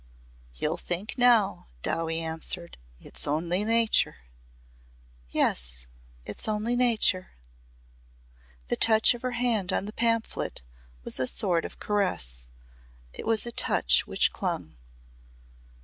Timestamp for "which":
14.07-14.33